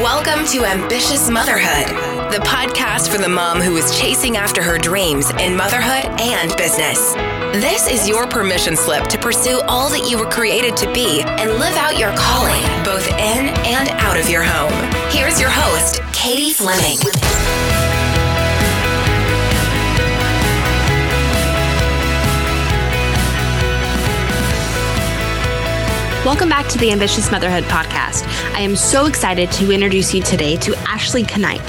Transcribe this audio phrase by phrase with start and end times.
[0.00, 1.88] Welcome to Ambitious Motherhood,
[2.32, 7.12] the podcast for the mom who is chasing after her dreams in motherhood and business.
[7.60, 11.50] This is your permission slip to pursue all that you were created to be and
[11.58, 14.72] live out your calling, both in and out of your home.
[15.12, 16.96] Here's your host, Katie Fleming.
[26.22, 28.26] Welcome back to the Ambitious Motherhood Podcast.
[28.52, 31.62] I am so excited to introduce you today to Ashley Knipe.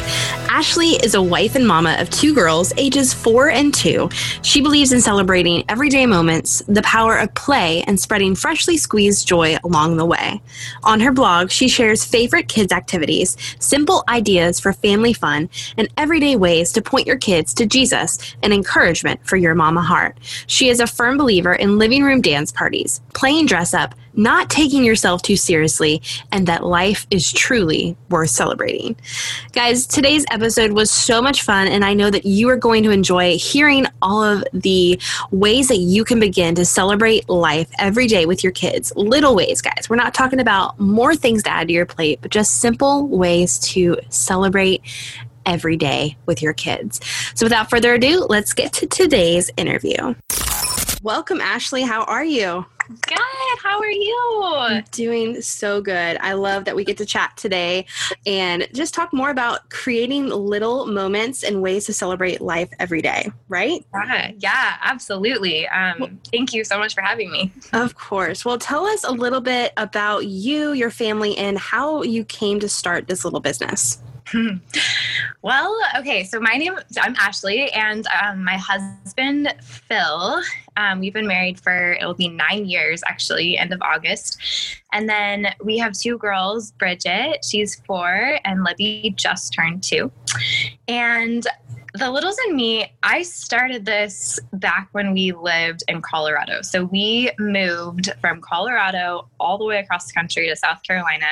[0.53, 4.09] Ashley is a wife and mama of two girls, ages four and two.
[4.41, 9.55] She believes in celebrating everyday moments, the power of play, and spreading freshly squeezed joy
[9.63, 10.41] along the way.
[10.83, 16.35] On her blog, she shares favorite kids' activities, simple ideas for family fun, and everyday
[16.35, 20.17] ways to point your kids to Jesus and encouragement for your mama heart.
[20.47, 24.83] She is a firm believer in living room dance parties, playing dress up, not taking
[24.83, 26.01] yourself too seriously,
[26.33, 28.97] and that life is truly worth celebrating.
[29.53, 32.91] Guys, today's episode was so much fun, and I know that you are going to
[32.91, 34.99] enjoy hearing all of the
[35.31, 38.91] ways that you can begin to celebrate life every day with your kids.
[38.95, 39.89] Little ways, guys.
[39.89, 43.59] We're not talking about more things to add to your plate, but just simple ways
[43.59, 44.81] to celebrate
[45.45, 46.99] every day with your kids.
[47.35, 50.15] So, without further ado, let's get to today's interview.
[51.01, 51.81] Welcome, Ashley.
[51.81, 52.65] How are you?
[53.01, 53.17] Good.
[53.63, 54.81] How are you?
[54.91, 56.17] Doing so good.
[56.19, 57.85] I love that we get to chat today
[58.25, 63.31] and just talk more about creating little moments and ways to celebrate life every day,
[63.47, 63.85] right?
[63.93, 65.67] Yeah, yeah absolutely.
[65.67, 67.51] Um, well, thank you so much for having me.
[67.73, 68.43] Of course.
[68.43, 72.69] Well, tell us a little bit about you, your family, and how you came to
[72.69, 74.01] start this little business.
[75.41, 76.23] well, okay.
[76.23, 80.41] So my name, I'm Ashley, and um, my husband Phil.
[80.77, 84.39] Um, we've been married for it'll be nine years actually, end of August,
[84.93, 86.71] and then we have two girls.
[86.71, 90.11] Bridget, she's four, and Libby just turned two.
[90.87, 91.45] And
[91.93, 96.61] the Littles and Me, I started this back when we lived in Colorado.
[96.61, 101.27] So we moved from Colorado all the way across the country to South Carolina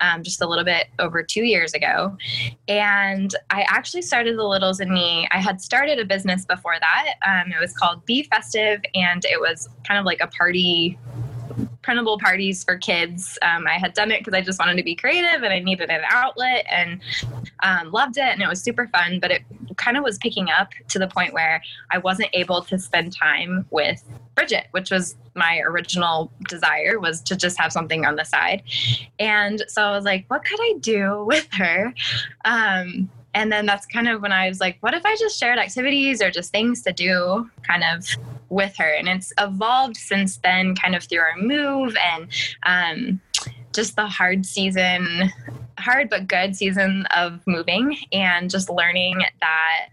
[0.00, 2.16] um, just a little bit over two years ago.
[2.68, 5.26] And I actually started the Littles and Me.
[5.32, 7.14] I had started a business before that.
[7.26, 10.98] Um, it was called Be Festive, and it was kind of like a party
[11.82, 13.38] printable parties for kids.
[13.42, 15.88] Um, I had done it because I just wanted to be creative and I needed
[15.88, 17.00] an outlet and
[17.62, 19.20] um, loved it and it was super fun.
[19.20, 19.42] But it
[19.76, 23.66] kind of was picking up to the point where I wasn't able to spend time
[23.70, 24.02] with
[24.34, 28.62] Bridget, which was my original desire was to just have something on the side.
[29.18, 31.94] And so I was like, what could I do with her?
[32.44, 35.58] Um, and then that's kind of when I was like, what if I just shared
[35.58, 38.06] activities or just things to do kind of
[38.48, 38.90] with her?
[38.94, 42.28] And it's evolved since then, kind of through our move and
[42.62, 43.20] um,
[43.74, 45.30] just the hard season,
[45.78, 49.88] hard but good season of moving and just learning that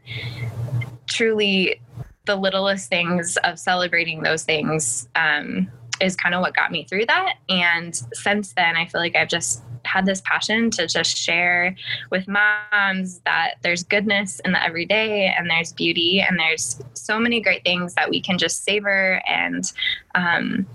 [1.08, 1.80] truly
[2.26, 5.70] the littlest things of celebrating those things um,
[6.02, 7.36] is kind of what got me through that.
[7.50, 11.76] And since then, I feel like I've just had this passion to just share
[12.10, 17.42] with moms that there's goodness in the everyday and there's beauty and there's so many
[17.42, 19.74] great things that we can just savor and
[20.16, 20.66] um,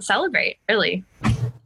[0.00, 1.04] celebrate, really.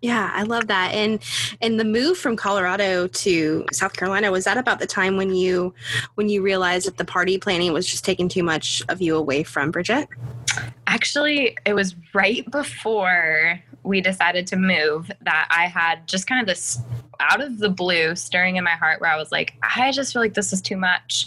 [0.01, 0.95] Yeah, I love that.
[0.95, 1.21] And
[1.61, 5.75] and the move from Colorado to South Carolina was that about the time when you
[6.15, 9.43] when you realized that the party planning was just taking too much of you away
[9.43, 10.09] from Bridget?
[10.87, 16.47] Actually, it was right before we decided to move that I had just kind of
[16.47, 16.81] this
[17.21, 20.23] out of the blue stirring in my heart where I was like, I just feel
[20.23, 21.27] like this is too much.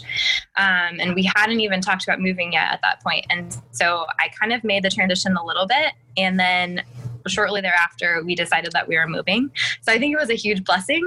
[0.56, 3.26] Um, and we hadn't even talked about moving yet at that point.
[3.28, 5.92] And so I kind of made the transition a little bit.
[6.16, 6.82] And then
[7.28, 9.50] shortly thereafter we decided that we were moving.
[9.82, 11.06] So i think it was a huge blessing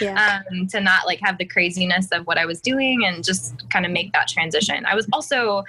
[0.00, 0.42] yeah.
[0.50, 3.86] um, to not like have the craziness of what i was doing and just kind
[3.86, 4.84] of make that transition.
[4.86, 5.64] I was also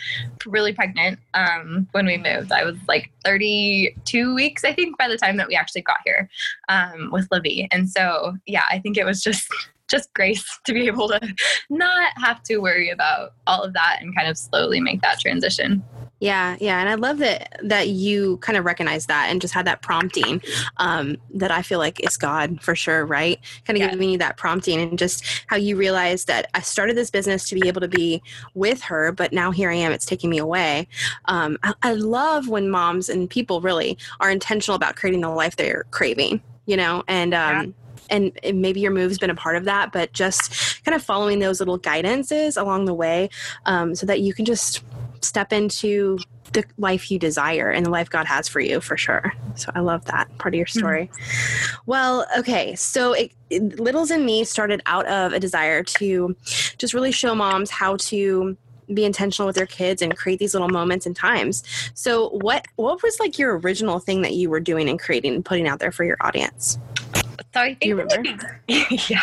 [0.46, 2.52] really pregnant um, when we moved.
[2.52, 6.30] I was like 32 weeks i think by the time that we actually got here
[6.70, 9.52] um, with libby and so yeah i think it was just
[9.88, 11.20] just grace to be able to
[11.70, 15.84] not have to worry about all of that and kind of slowly make that transition
[16.20, 19.68] yeah, yeah, and I love that that you kind of recognize that and just had
[19.68, 20.42] that prompting
[20.78, 23.40] um, that I feel like is God for sure, right?
[23.66, 23.92] Kind of yeah.
[23.92, 27.56] giving you that prompting and just how you realize that I started this business to
[27.56, 28.24] be able to be
[28.54, 30.88] with her, but now here I am, it's taking me away.
[31.26, 35.58] Um, I, I love when moms and people really are intentional about creating the life
[35.58, 37.72] they're craving, you know, and um, yeah
[38.10, 41.60] and maybe your move's been a part of that, but just kind of following those
[41.60, 43.30] little guidances along the way
[43.66, 44.84] um, so that you can just
[45.26, 46.20] step into
[46.54, 49.34] the life you desire and the life God has for you for sure.
[49.56, 51.10] So I love that part of your story.
[51.12, 51.76] Mm-hmm.
[51.86, 52.76] Well, okay.
[52.76, 56.36] So it, it, Littles and Me started out of a desire to
[56.78, 58.58] just really show moms how to
[58.94, 61.64] be intentional with their kids and create these little moments and times.
[61.94, 65.44] So what what was like your original thing that you were doing and creating and
[65.44, 66.78] putting out there for your audience?
[67.56, 68.60] So I think you remember?
[68.68, 69.22] yeah.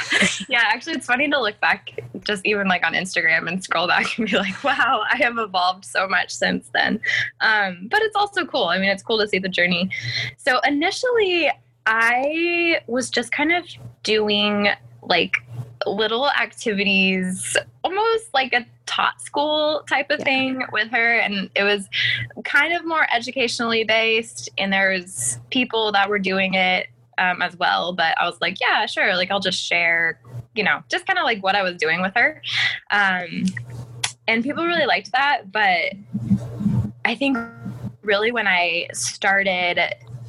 [0.49, 4.17] Yeah, actually it's funny to look back just even like on Instagram and scroll back
[4.17, 6.99] and be like, wow, I have evolved so much since then.
[7.43, 8.64] Um, but it's also cool.
[8.64, 9.90] I mean, it's cool to see the journey.
[10.38, 11.50] So initially
[11.84, 13.67] I was just kind of
[14.02, 14.69] doing
[15.02, 15.34] like
[15.84, 20.25] little activities, almost like a taught school type of yeah.
[20.25, 21.19] thing with her.
[21.19, 21.87] And it was
[22.44, 24.49] kind of more educationally based.
[24.56, 26.87] And there's people that were doing it
[27.23, 27.93] um, as well.
[27.93, 29.15] But I was like, yeah, sure.
[29.15, 30.21] Like I'll just share,
[30.55, 32.43] you know, just kind of like what I was doing with her.
[32.91, 33.45] Um,
[34.27, 35.53] and people really liked that.
[35.53, 35.95] But
[37.05, 37.39] I think
[38.03, 39.79] really when I started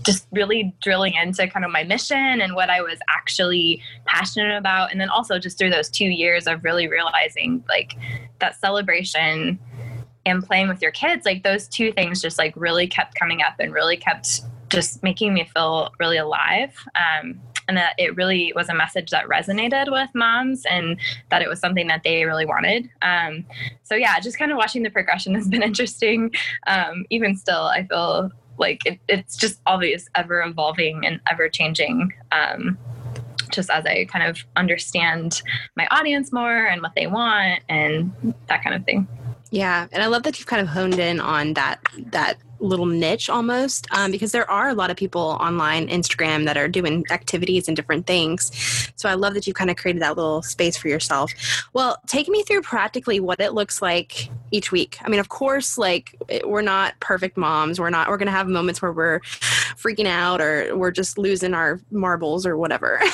[0.03, 4.91] just really drilling into kind of my mission and what I was actually passionate about.
[4.91, 7.95] And then also just through those two years of really realizing like
[8.39, 9.57] that celebration
[10.25, 13.55] and playing with your kids, like those two things just like really kept coming up
[13.59, 14.41] and really kept
[14.73, 16.75] just making me feel really alive.
[16.95, 17.39] Um,
[17.69, 20.99] and that it really was a message that resonated with moms and
[21.31, 22.89] that it was something that they really wanted.
[23.01, 23.45] Um,
[23.83, 26.33] so yeah, just kind of watching the progression has been interesting.
[26.67, 32.13] Um, even still, I feel like it, it's just always ever evolving and ever changing
[32.31, 32.77] um,
[33.51, 35.41] just as i kind of understand
[35.75, 38.11] my audience more and what they want and
[38.47, 39.07] that kind of thing
[39.51, 43.29] yeah and i love that you've kind of honed in on that that little niche
[43.29, 47.67] almost um, because there are a lot of people online instagram that are doing activities
[47.67, 48.51] and different things.
[48.95, 51.31] So i love that you've kind of created that little space for yourself.
[51.73, 54.97] Well take me through practically what it looks like each week.
[55.03, 56.15] I mean of course like
[56.45, 57.79] we're not perfect moms.
[57.79, 61.79] We're not we're gonna have moments where we're freaking out or we're just losing our
[61.91, 63.01] marbles or whatever.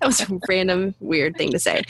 [0.00, 1.84] That was a random weird thing to say.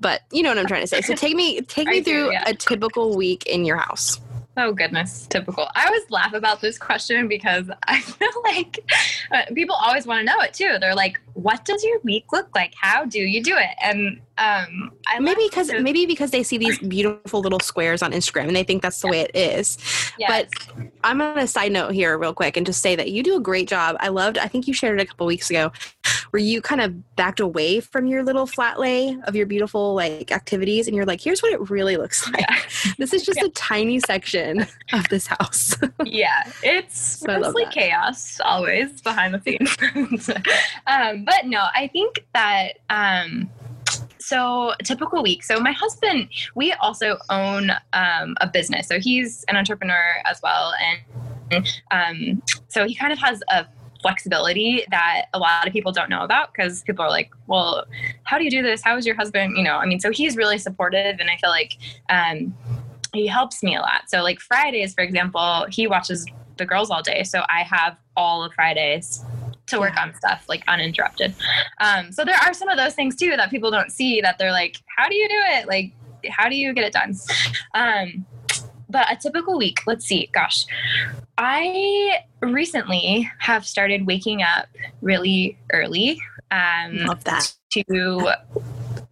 [0.00, 1.00] But you know what i'm trying to say.
[1.00, 2.42] So take me take me through yeah.
[2.48, 4.20] a typical week in your house
[4.58, 5.68] Oh goodness, typical.
[5.74, 8.78] I always laugh about this question because I feel like
[9.32, 10.78] uh, people always want to know it too.
[10.80, 12.72] They're like, "What does your week look like?
[12.80, 16.56] How do you do it?" And um, I maybe because to- maybe because they see
[16.56, 19.76] these beautiful little squares on Instagram and they think that's the way it is.
[20.18, 20.28] Yes.
[20.28, 23.36] But I'm on a side note here, real quick, and just say that you do
[23.36, 23.96] a great job.
[24.00, 24.38] I loved.
[24.38, 25.72] I think you shared it a couple weeks ago,
[26.36, 30.30] where you kind of backed away from your little flat lay of your beautiful like
[30.30, 32.44] activities, and you're like, "Here's what it really looks like.
[32.46, 32.92] Yeah.
[32.98, 33.46] This is just yeah.
[33.46, 35.74] a tiny section of this house."
[36.04, 40.28] yeah, it's so mostly chaos always behind the scenes.
[40.86, 42.80] um, but no, I think that.
[42.90, 43.48] Um,
[44.18, 49.56] so typical week so my husband we also own um, a business so he's an
[49.56, 50.72] entrepreneur as well
[51.52, 53.66] and um, so he kind of has a
[54.06, 57.84] flexibility that a lot of people don't know about because people are like well
[58.22, 60.36] how do you do this how is your husband you know i mean so he's
[60.36, 61.76] really supportive and i feel like
[62.08, 62.54] um,
[63.12, 66.24] he helps me a lot so like fridays for example he watches
[66.56, 69.24] the girls all day so i have all of fridays
[69.66, 70.04] to work yeah.
[70.04, 71.34] on stuff like uninterrupted.
[71.80, 74.52] Um, so there are some of those things too that people don't see that they're
[74.52, 75.66] like, how do you do it?
[75.66, 75.92] Like,
[76.30, 77.16] how do you get it done?
[77.74, 78.24] Um,
[78.88, 80.66] but a typical week, let's see, gosh,
[81.38, 84.68] I recently have started waking up
[85.00, 86.20] really early.
[86.50, 87.52] Um, Love that.
[87.72, 88.32] To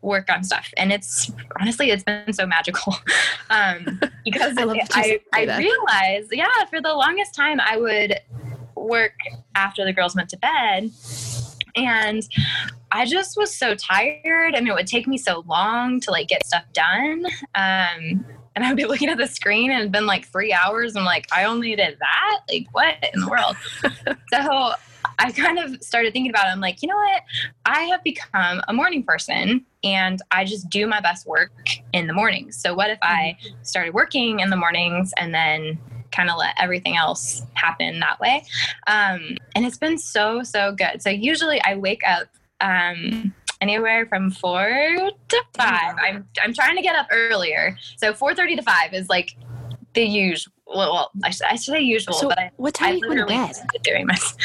[0.01, 2.95] work on stuff and it's honestly it's been so magical
[3.51, 8.21] um, because I, I, I realized yeah for the longest time i would
[8.85, 9.15] work
[9.55, 10.91] after the girls went to bed.
[11.77, 12.23] And
[12.93, 16.29] I just was so tired I and it would take me so long to like
[16.29, 17.27] get stuff done.
[17.55, 18.25] Um,
[18.55, 20.97] and I would be looking at the screen and it'd been like three hours.
[20.97, 22.41] I'm like, I only did that?
[22.51, 23.57] Like, what in the world?
[24.33, 24.73] so
[25.19, 26.51] I kind of started thinking about it.
[26.51, 27.23] I'm like, you know what?
[27.67, 31.53] I have become a morning person and I just do my best work
[31.93, 32.57] in the mornings.
[32.57, 33.55] So, what if I mm-hmm.
[33.63, 35.79] started working in the mornings and then
[36.15, 38.45] kind of let everything else happen that way.
[38.87, 41.03] Um, and it's been so, so good.
[41.03, 42.29] So usually I wake up
[42.61, 44.63] um, anywhere from four
[45.29, 45.97] to five.
[45.99, 47.77] I'm, I'm trying to get up earlier.
[47.97, 49.37] So 4.30 to 5 is like
[49.95, 50.53] the usual.
[50.67, 53.55] Well, I should, I should say usual, so but I, what time I you bed?
[53.83, 54.37] Doing this.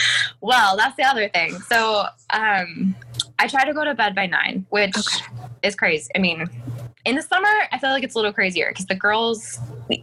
[0.41, 1.59] Well, that's the other thing.
[1.61, 2.95] So um,
[3.39, 5.25] I try to go to bed by nine, which okay.
[5.63, 6.09] is crazy.
[6.15, 6.47] I mean,
[7.05, 9.59] in the summer, I feel like it's a little crazier because the girls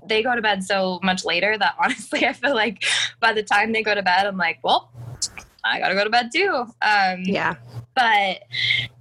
[0.07, 2.85] they go to bed so much later that honestly, I feel like
[3.21, 4.91] by the time they go to bed, I'm like, well,
[5.65, 6.67] I gotta go to bed too.
[6.83, 7.57] Um, yeah.
[7.97, 8.43] But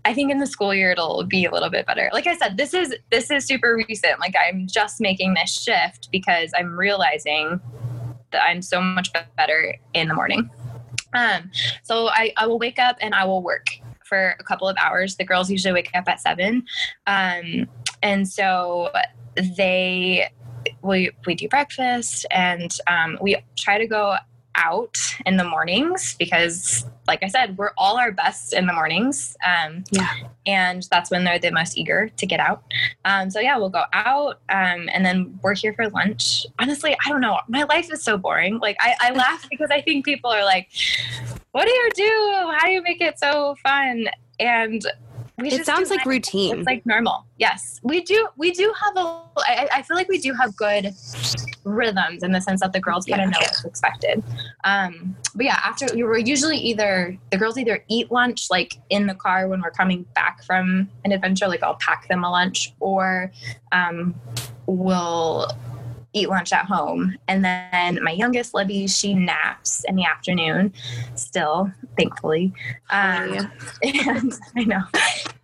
[0.06, 2.10] I think in the school year it'll be a little bit better.
[2.14, 4.20] Like I said, this is this is super recent.
[4.20, 7.60] Like I'm just making this shift because I'm realizing
[8.32, 10.50] that I'm so much better in the morning.
[11.14, 11.52] Um,
[11.84, 13.68] so I, I will wake up and I will work
[14.06, 15.18] for a couple of hours.
[15.18, 16.64] The girls usually wake up at seven.
[17.06, 17.68] Um,
[18.02, 18.92] and so
[19.58, 20.30] they
[20.82, 24.16] we we do breakfast and um, we try to go
[24.56, 29.36] out in the mornings because like i said we're all our best in the mornings.
[29.46, 30.10] Um, yeah.
[30.46, 32.64] and that's when they're the most eager to get out.
[33.06, 36.46] Um, so yeah we'll go out um, and then we're here for lunch.
[36.60, 37.40] Honestly i don't know.
[37.48, 38.60] My life is so boring.
[38.60, 40.70] Like i, I laugh because i think people are like
[41.56, 42.52] what do you do?
[42.58, 44.10] How do you make it so fun?
[44.42, 44.86] And
[45.38, 46.60] we it sounds like routine.
[46.60, 47.26] It's like normal.
[47.38, 48.28] Yes, we do.
[48.38, 49.22] We do have a.
[49.38, 50.94] I, I feel like we do have good
[51.66, 54.24] rhythms in the sense that the girls kind of know what's expected.
[54.64, 59.08] Um, but yeah, after we were usually either the girls either eat lunch like in
[59.08, 62.74] the car when we're coming back from an adventure, like I'll pack them a lunch,
[62.80, 63.32] or
[63.74, 64.16] um,
[64.68, 65.48] we'll
[66.16, 67.16] eat lunch at home.
[67.28, 70.74] And then my youngest, Libby, she naps in the afternoon
[71.16, 72.54] still, thankfully.
[72.90, 73.52] Um,
[73.84, 74.82] and I know.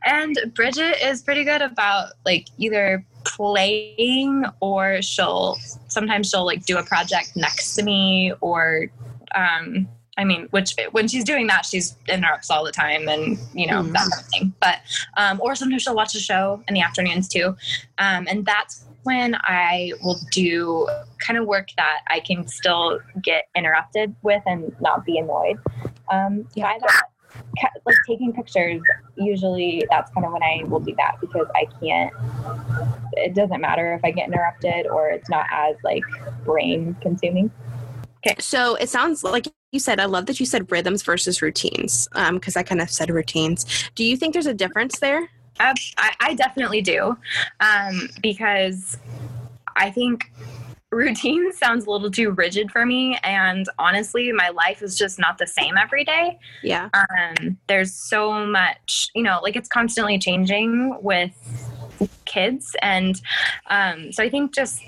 [0.05, 6.79] And Bridget is pretty good about like either playing or she'll sometimes she'll like do
[6.79, 8.89] a project next to me or
[9.35, 9.87] um
[10.17, 13.81] I mean, which when she's doing that, she's interrupts all the time, and you know
[13.81, 13.91] mm.
[13.93, 14.53] that kind of thing.
[14.59, 14.79] But
[15.15, 17.55] um, or sometimes she'll watch a show in the afternoons too,
[17.97, 20.87] um, and that's when I will do
[21.19, 25.57] kind of work that I can still get interrupted with and not be annoyed
[26.11, 26.73] um, yeah.
[26.73, 27.03] by that.
[27.85, 28.81] Like taking pictures,
[29.15, 32.13] usually that's kind of when I will do that because I can't.
[33.13, 36.03] It doesn't matter if I get interrupted or it's not as like
[36.43, 37.49] brain consuming.
[38.25, 38.35] Okay.
[38.39, 42.55] So it sounds like you said, I love that you said rhythms versus routines because
[42.55, 43.89] um, I kind of said routines.
[43.95, 45.29] Do you think there's a difference there?
[45.59, 45.73] I,
[46.19, 47.17] I definitely do
[47.59, 48.97] um, because
[49.75, 50.31] I think
[50.91, 55.37] routine sounds a little too rigid for me and honestly my life is just not
[55.37, 56.37] the same every day.
[56.63, 56.89] Yeah.
[56.93, 61.31] Um there's so much you know like it's constantly changing with
[62.25, 63.21] kids and
[63.69, 64.81] um so i think just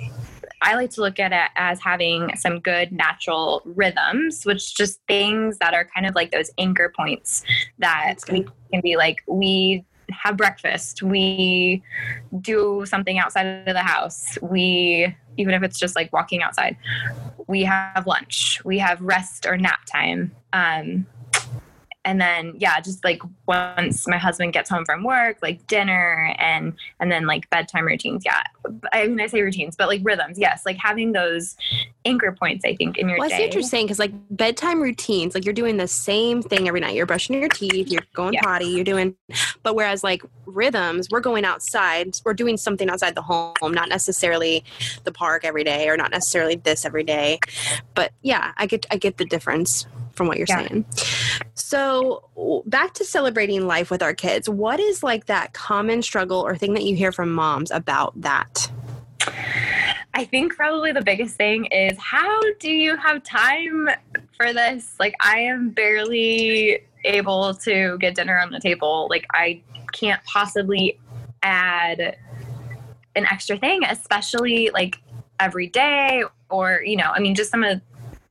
[0.63, 5.57] I like to look at it as having some good natural rhythms, which just things
[5.57, 7.43] that are kind of like those anchor points
[7.79, 9.83] that we can be like, we
[10.21, 11.83] have breakfast, we
[12.41, 16.77] do something outside of the house, we even if it's just like walking outside,
[17.47, 20.31] we have lunch, we have rest or nap time.
[20.53, 21.07] Um,
[22.05, 26.73] and then yeah just like once my husband gets home from work like dinner and
[26.99, 28.43] and then like bedtime routines yeah.
[28.91, 30.63] I mean i say routines but like rhythms yes.
[30.65, 31.55] Like having those
[32.05, 33.35] anchor points i think in your well, day.
[33.35, 36.95] that's interesting because like bedtime routines like you're doing the same thing every night.
[36.95, 38.41] You're brushing your teeth you're going yeah.
[38.41, 39.15] potty you're doing
[39.61, 44.63] but whereas like rhythms we're going outside we're doing something outside the home not necessarily
[45.03, 47.39] the park every day or not necessarily this every day.
[47.95, 50.67] But yeah i get i get the difference from what you're yeah.
[50.67, 50.85] saying.
[51.53, 56.55] So, back to celebrating life with our kids, what is like that common struggle or
[56.55, 58.71] thing that you hear from moms about that?
[60.13, 63.89] I think probably the biggest thing is how do you have time
[64.37, 64.95] for this?
[64.99, 69.07] Like, I am barely able to get dinner on the table.
[69.09, 70.99] Like, I can't possibly
[71.41, 72.17] add
[73.15, 74.99] an extra thing, especially like
[75.39, 77.81] every day or, you know, I mean, just some of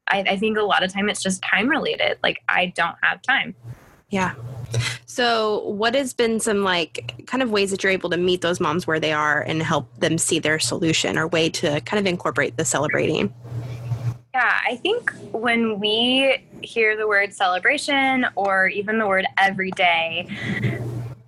[0.08, 2.18] I, I think a lot of time it's just time related.
[2.22, 3.54] Like I don't have time.
[4.10, 4.34] Yeah.
[5.06, 8.60] So, what has been some like kind of ways that you're able to meet those
[8.60, 12.06] moms where they are and help them see their solution or way to kind of
[12.06, 13.32] incorporate the celebrating?
[14.34, 20.26] Yeah, I think when we hear the word celebration or even the word every day,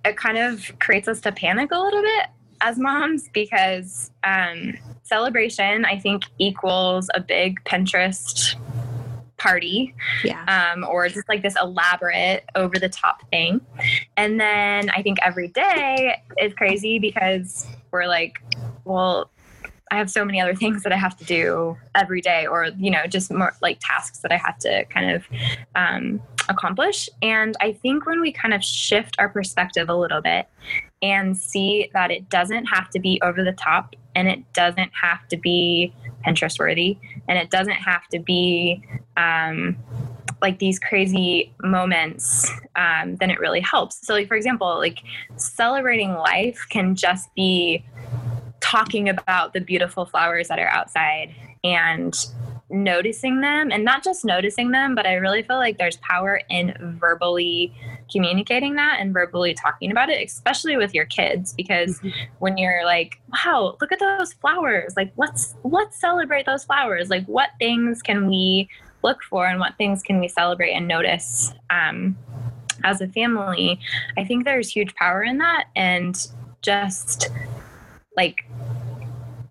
[0.03, 2.27] it kind of creates us to panic a little bit
[2.65, 8.55] as moms because um, celebration, I think, equals a big Pinterest
[9.37, 9.93] party
[10.23, 10.71] yeah.
[10.73, 13.59] um, or just like this elaborate over the top thing
[14.15, 18.41] and then i think every day is crazy because we're like
[18.85, 19.29] well
[19.91, 22.89] i have so many other things that i have to do every day or you
[22.89, 25.27] know just more like tasks that i have to kind of
[25.75, 30.47] um, accomplish and i think when we kind of shift our perspective a little bit
[31.01, 35.27] and see that it doesn't have to be over the top and it doesn't have
[35.27, 35.93] to be
[36.25, 36.97] Pinterest worthy
[37.27, 38.83] and it doesn't have to be
[39.17, 39.75] um,
[40.41, 44.05] like these crazy moments, um, then it really helps.
[44.05, 44.99] So, like, for example, like
[45.37, 47.85] celebrating life can just be
[48.59, 51.33] talking about the beautiful flowers that are outside
[51.63, 52.25] and
[52.69, 56.73] noticing them and not just noticing them but i really feel like there's power in
[56.99, 57.71] verbally
[58.11, 62.09] communicating that and verbally talking about it, especially with your kids, because mm-hmm.
[62.39, 67.09] when you're like, wow, look at those flowers, like let's let's celebrate those flowers.
[67.09, 68.69] Like what things can we
[69.03, 72.17] look for and what things can we celebrate and notice um,
[72.83, 73.79] as a family?
[74.17, 76.15] I think there's huge power in that and
[76.61, 77.29] just
[78.17, 78.45] like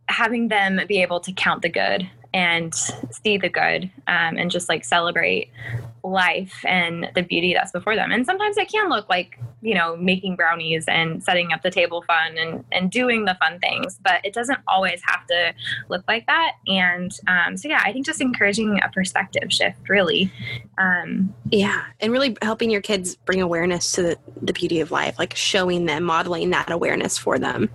[0.09, 4.69] having them be able to count the good and see the good um, and just
[4.69, 5.51] like celebrate
[6.05, 8.13] life and the beauty that's before them.
[8.13, 12.03] And sometimes it can look like, you know, making brownies and setting up the table
[12.03, 15.55] fun and, and doing the fun things, but it doesn't always have to
[15.89, 16.53] look like that.
[16.67, 20.31] And um, so, yeah, I think just encouraging a perspective shift really.
[20.77, 21.85] Um, yeah.
[22.01, 25.87] And really helping your kids bring awareness to the, the beauty of life, like showing
[25.87, 27.71] them, modeling that awareness for them.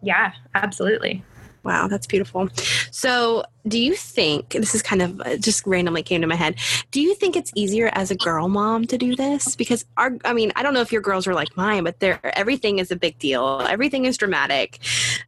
[0.00, 1.24] Yeah, absolutely.
[1.64, 2.48] Wow, that's beautiful.
[2.90, 6.56] So, do you think this is kind of uh, just randomly came to my head?
[6.90, 9.56] Do you think it's easier as a girl mom to do this?
[9.56, 12.20] Because our, I mean, I don't know if your girls are like mine, but they're
[12.36, 13.62] everything is a big deal.
[13.66, 14.78] Everything is dramatic.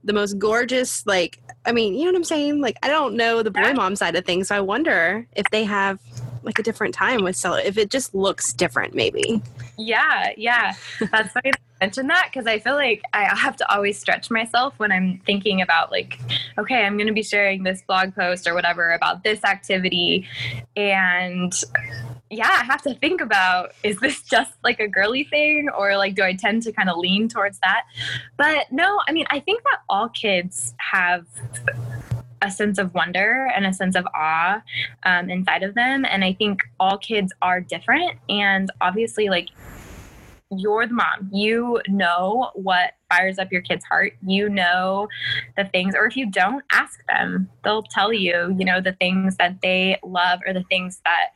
[0.05, 2.61] The most gorgeous, like, I mean, you know what I'm saying?
[2.61, 5.65] Like, I don't know the boy mom side of things, so I wonder if they
[5.65, 5.99] have
[6.43, 9.43] like a different time with sell if it just looks different, maybe.
[9.79, 10.75] Yeah, yeah,
[11.11, 14.93] that's funny mention that because I feel like I have to always stretch myself when
[14.93, 16.19] I'm thinking about like,
[16.59, 20.27] okay, I'm going to be sharing this blog post or whatever about this activity,
[20.77, 21.53] and
[22.31, 26.15] yeah, I have to think about is this just like a girly thing or like
[26.15, 27.85] do I tend to kind of lean towards that?
[28.37, 31.27] But no, I mean, I think that all kids have
[32.43, 34.63] a sense of wonder and a sense of awe
[35.05, 36.05] um, inside of them.
[36.05, 38.19] And I think all kids are different.
[38.29, 39.49] And obviously, like,
[40.51, 41.29] you're the mom.
[41.33, 44.13] You know what fires up your kid's heart.
[44.25, 45.09] You know
[45.57, 47.49] the things, or if you don't, ask them.
[47.65, 51.31] They'll tell you, you know, the things that they love or the things that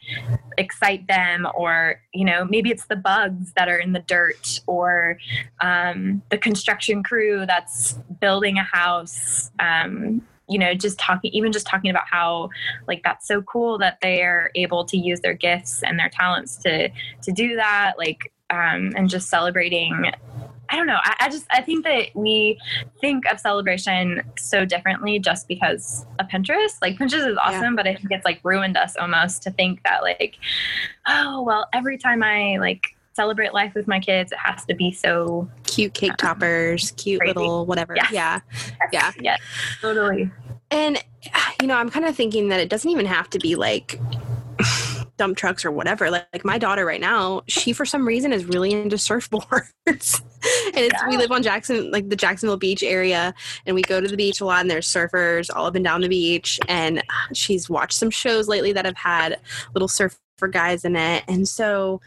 [0.59, 5.19] excite them, or, you know, maybe it's the bugs that are in the dirt or
[5.61, 9.51] um, the construction crew that's building a house.
[9.59, 12.51] Um, you know just talking even just talking about how
[12.89, 16.89] like that's so cool that they're able to use their gifts and their talents to
[17.23, 20.13] to do that like um, and just celebrating
[20.71, 20.99] I don't know.
[21.03, 22.59] I, I, just I think that we
[23.01, 26.77] think of celebration so differently just because of Pinterest.
[26.81, 27.73] Like Pinterest is awesome, yeah.
[27.75, 30.37] but I think it's like ruined us almost to think that like,
[31.09, 32.85] oh well, every time I like
[33.15, 37.21] celebrate life with my kids, it has to be so cute cake um, toppers, cute
[37.21, 37.35] crazy.
[37.35, 37.97] little whatever.
[37.97, 38.13] Yes.
[38.13, 38.41] Yeah.
[38.93, 39.13] Yeah.
[39.21, 39.37] Yeah.
[39.81, 40.31] Totally.
[40.71, 41.03] And
[41.61, 44.01] you know, I'm kind of thinking that it doesn't even have to be like
[45.21, 46.11] dump trucks or whatever.
[46.11, 49.69] Like, like, my daughter right now, she for some reason is really into surfboards.
[49.87, 51.09] and it's yeah.
[51.11, 53.35] we live on Jackson, like the Jacksonville Beach area,
[53.67, 54.63] and we go to the beach a lot.
[54.63, 56.59] And there's surfers all up and down the beach.
[56.69, 57.03] And uh,
[57.35, 59.39] she's watched some shows lately that have had
[59.75, 60.17] little surfer
[60.51, 62.01] guys in it, and so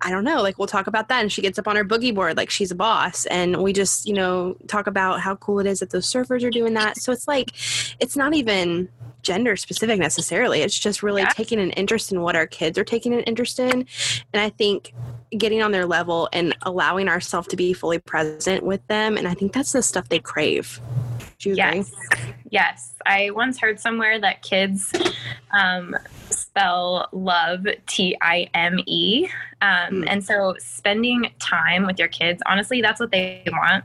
[0.00, 1.20] I don't know, like we'll talk about that.
[1.20, 3.26] And she gets up on her boogie board like she's a boss.
[3.26, 6.50] And we just, you know, talk about how cool it is that those surfers are
[6.50, 6.96] doing that.
[6.96, 7.50] So it's like,
[8.00, 8.88] it's not even
[9.22, 10.62] gender specific necessarily.
[10.62, 11.30] It's just really yeah.
[11.30, 13.86] taking an interest in what our kids are taking an interest in.
[14.32, 14.92] And I think
[15.36, 19.16] getting on their level and allowing ourselves to be fully present with them.
[19.16, 20.80] And I think that's the stuff they crave.
[21.38, 21.92] yes.
[22.12, 22.34] Agree?
[22.50, 22.96] Yes.
[23.06, 24.92] I once heard somewhere that kids
[25.52, 25.96] um,
[26.30, 29.28] spell love T I M E.
[29.62, 30.04] Um, mm.
[30.08, 33.84] And so spending time with your kids, honestly, that's what they want.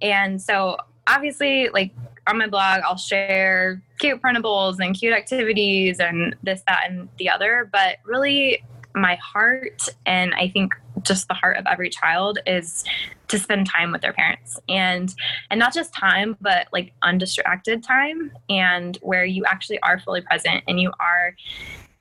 [0.00, 1.92] And so obviously, like
[2.26, 7.30] on my blog, I'll share cute printables and cute activities and this, that, and the
[7.30, 7.68] other.
[7.72, 12.84] But really, my heart and I think just the heart of every child is
[13.28, 15.14] to spend time with their parents and
[15.50, 20.64] and not just time but like undistracted time and where you actually are fully present
[20.66, 21.36] and you are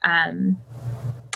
[0.04, 0.58] um,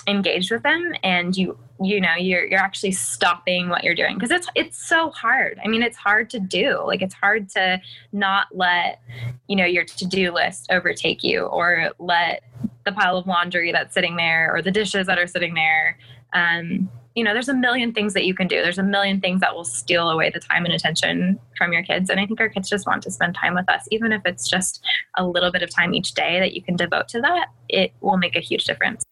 [0.07, 4.31] engaged with them and you you know you're you're actually stopping what you're doing because
[4.31, 5.59] it's it's so hard.
[5.63, 6.81] I mean it's hard to do.
[6.85, 9.01] Like it's hard to not let
[9.47, 12.43] you know your to-do list overtake you or let
[12.85, 15.97] the pile of laundry that's sitting there or the dishes that are sitting there
[16.33, 18.61] um, you know there's a million things that you can do.
[18.61, 22.09] There's a million things that will steal away the time and attention from your kids
[22.09, 23.87] and i think our kids just want to spend time with us.
[23.91, 24.83] Even if it's just
[25.17, 28.17] a little bit of time each day that you can devote to that it will
[28.17, 29.03] make a huge difference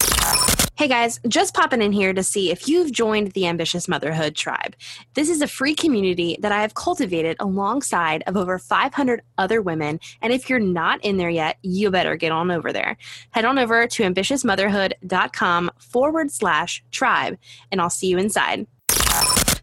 [0.77, 4.75] Hey guys, just popping in here to see if you've joined the Ambitious Motherhood Tribe.
[5.15, 9.99] This is a free community that I have cultivated alongside of over 500 other women,
[10.21, 12.95] and if you're not in there yet, you better get on over there.
[13.31, 17.39] Head on over to ambitiousmotherhood.com forward slash tribe,
[17.71, 18.67] and I'll see you inside.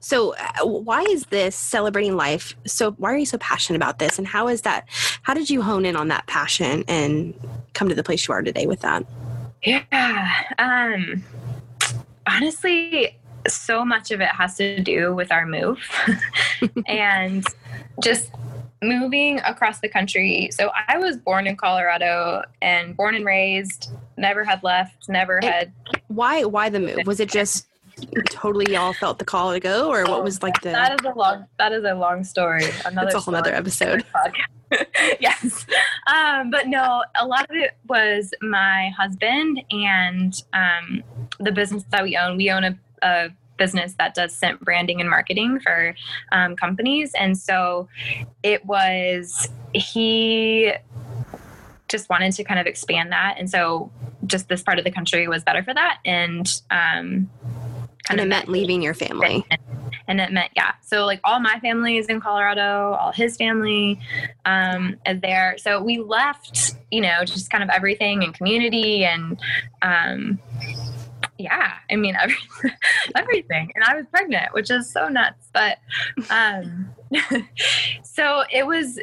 [0.01, 2.55] So, uh, why is this celebrating life?
[2.67, 4.19] So, why are you so passionate about this?
[4.19, 4.87] And how is that?
[5.23, 7.33] How did you hone in on that passion and
[7.73, 9.07] come to the place you are today with that?
[9.65, 10.29] Yeah.
[10.59, 11.25] Um,
[12.27, 15.81] honestly, so much of it has to do with our move
[16.87, 17.45] and
[18.03, 18.31] just
[18.83, 20.51] moving across the country.
[20.53, 25.73] So I was born in Colorado and born and raised, never had left, never had.
[26.09, 26.45] Why?
[26.45, 27.07] Why the move?
[27.07, 27.67] Was it just
[28.29, 30.71] totally y'all felt the call to go, or what was like the?
[30.71, 31.47] That is a long.
[31.59, 32.65] That is a long story.
[32.85, 33.07] Another.
[33.07, 34.05] That's a whole other episode.
[35.21, 35.67] yes,
[36.07, 41.03] um, but no, a lot of it was my husband and um,
[41.41, 42.37] the business that we own.
[42.37, 45.95] We own a, a business that does scent branding and marketing for
[46.33, 47.13] um, companies.
[47.15, 47.89] And so
[48.43, 50.73] it was, he
[51.89, 53.37] just wanted to kind of expand that.
[53.39, 53.91] And so
[54.27, 55.99] just this part of the country was better for that.
[56.05, 57.31] And, um,
[58.11, 59.45] and it meant leaving your family.
[59.51, 59.61] And
[60.09, 60.73] it meant, yeah.
[60.83, 63.99] So like all my family is in Colorado, all his family
[64.45, 65.57] um, is there.
[65.59, 69.41] So we left, you know, just kind of everything and community and,
[69.83, 70.39] um,
[71.39, 72.37] yeah, I mean every,
[73.17, 73.73] everything.
[73.75, 75.49] And I was pregnant, which is so nuts.
[75.53, 75.79] But
[76.31, 76.91] um,
[78.03, 78.99] so it was.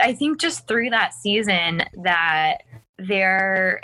[0.00, 2.58] I think just through that season that
[2.98, 3.80] there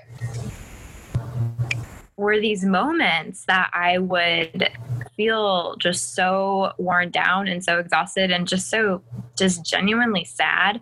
[2.17, 4.71] were these moments that I would
[5.17, 9.03] feel just so worn down and so exhausted and just so
[9.37, 10.81] just genuinely sad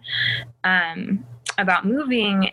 [0.64, 1.25] um,
[1.59, 2.51] about moving.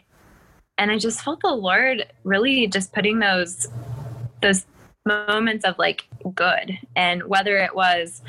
[0.77, 3.67] And i just felt the lord really just putting those
[4.41, 4.65] those
[5.05, 6.77] moments of like good.
[6.95, 8.21] And whether it was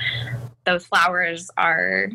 [0.65, 2.11] those flowers are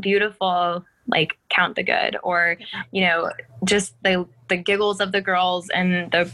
[0.00, 2.58] beautiful like count the good or
[2.92, 3.30] you know
[3.64, 6.30] just the the giggles of the girls and the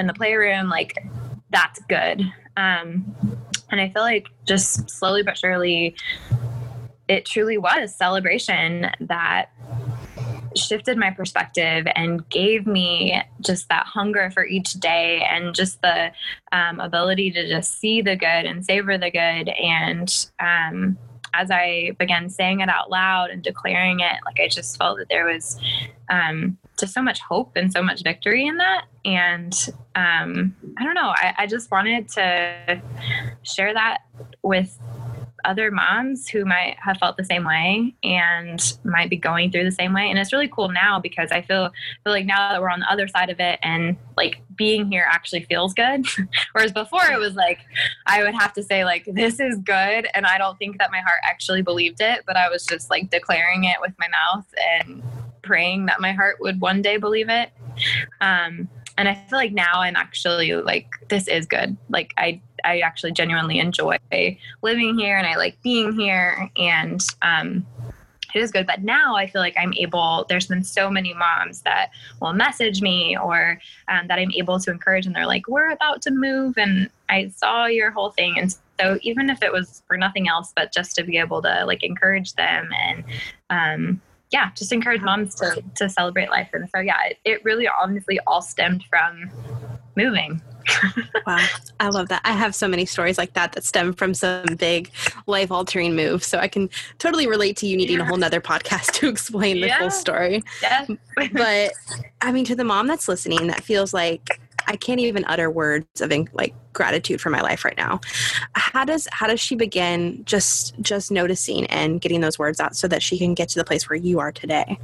[0.00, 0.96] in the playroom like
[1.50, 2.22] that's good.
[2.56, 3.14] Um
[3.70, 5.94] and i feel like just slowly but surely
[7.08, 9.50] it truly was celebration that
[10.56, 16.10] shifted my perspective and gave me just that hunger for each day and just the
[16.52, 19.48] um, ability to just see the good and savor the good.
[19.48, 20.98] And um,
[21.34, 25.08] as I began saying it out loud and declaring it, like I just felt that
[25.08, 25.60] there was
[26.10, 28.86] um, just so much hope and so much victory in that.
[29.04, 29.52] And
[29.94, 32.82] um, I don't know, I, I just wanted to
[33.42, 34.02] share that
[34.42, 34.78] with
[35.46, 39.70] other moms who might have felt the same way and might be going through the
[39.70, 40.10] same way.
[40.10, 41.70] And it's really cool now because I feel
[42.04, 45.06] feel like now that we're on the other side of it and like being here
[45.08, 46.04] actually feels good.
[46.52, 47.60] Whereas before it was like
[48.06, 51.00] I would have to say like this is good and I don't think that my
[51.00, 54.46] heart actually believed it, but I was just like declaring it with my mouth
[54.80, 55.02] and
[55.46, 57.50] praying that my heart would one day believe it.
[58.20, 61.76] Um, and I feel like now I'm actually like this is good.
[61.88, 63.96] Like I I actually genuinely enjoy
[64.62, 67.64] living here and I like being here and um,
[68.34, 68.66] it is good.
[68.66, 72.82] But now I feel like I'm able, there's been so many moms that will message
[72.82, 76.58] me or um, that I'm able to encourage and they're like, we're about to move
[76.58, 78.38] and I saw your whole thing.
[78.38, 81.64] And so even if it was for nothing else, but just to be able to
[81.66, 83.04] like encourage them and,
[83.48, 86.50] um, yeah, just encourage moms to, to celebrate life.
[86.52, 89.30] And so, yeah, it, it really honestly all stemmed from
[89.96, 90.40] moving
[91.26, 91.44] wow.
[91.80, 92.22] I love that.
[92.24, 94.90] I have so many stories like that that stem from some big
[95.26, 96.26] life altering moves.
[96.26, 98.04] So I can totally relate to you needing yeah.
[98.04, 99.78] a whole nother podcast to explain the yeah.
[99.78, 100.42] full story.
[100.62, 100.86] Yeah.
[101.32, 101.72] but
[102.20, 106.00] I mean, to the mom that's listening that feels like I can't even utter words
[106.00, 108.00] of like gratitude for my life right now.
[108.52, 112.88] How does how does she begin just just noticing and getting those words out so
[112.88, 114.78] that she can get to the place where you are today?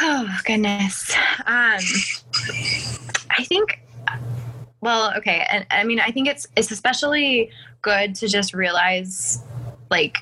[0.00, 1.14] Oh goodness.
[1.46, 1.80] Um
[3.30, 3.80] I think
[4.80, 5.44] well, okay.
[5.50, 7.50] And I mean, I think it's it's especially
[7.82, 9.42] good to just realize
[9.90, 10.18] like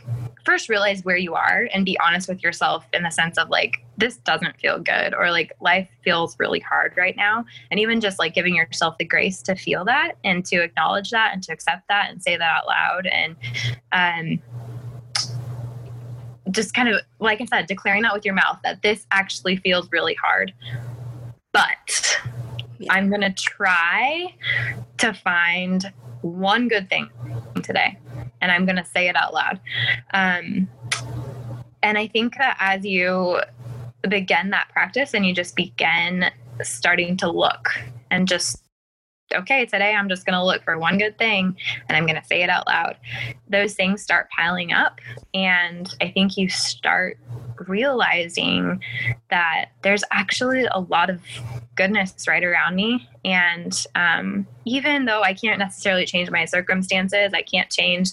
[0.47, 3.85] first realize where you are and be honest with yourself in the sense of like
[3.99, 8.19] this doesn't feel good or like life feels really hard right now and even just
[8.19, 11.87] like giving yourself the grace to feel that and to acknowledge that and to accept
[11.89, 13.37] that and say that out loud and
[13.93, 14.41] um
[16.53, 19.91] just kind of like i said declaring that with your mouth that this actually feels
[19.91, 20.55] really hard
[21.53, 22.19] but
[22.79, 22.93] yeah.
[22.93, 24.35] I'm going to try
[24.99, 27.09] to find one good thing
[27.63, 27.99] today.
[28.41, 29.61] And I'm going to say it out loud.
[30.13, 30.69] Um,
[31.83, 33.41] and I think that as you
[34.09, 36.31] begin that practice and you just begin
[36.63, 37.69] starting to look
[38.11, 38.63] and just
[39.35, 41.57] okay, today I'm just going to look for one good thing
[41.89, 42.97] and I'm going to say it out loud.
[43.49, 45.01] Those things start piling up.
[45.35, 47.19] And I think you start
[47.67, 48.83] realizing
[49.31, 51.21] that there's actually a lot of
[51.75, 53.09] goodness right around me.
[53.25, 58.13] And um, even though I can't necessarily change my circumstances, I can't change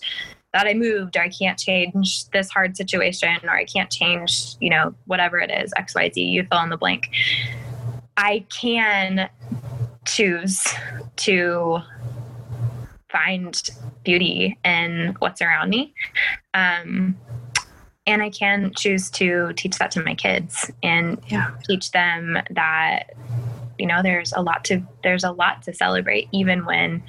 [0.53, 4.69] that I moved, or I can't change this hard situation, or I can't change, you
[4.69, 7.09] know, whatever it is, XYZ, you fill in the blank.
[8.17, 9.29] I can
[10.05, 10.63] choose
[11.15, 11.79] to
[13.11, 13.71] find
[14.03, 15.93] beauty in what's around me.
[16.53, 17.17] Um,
[18.05, 21.51] and I can choose to teach that to my kids and Yeah.
[21.67, 23.13] teach them that
[23.79, 27.01] you know there's a lot to there's a lot to celebrate even when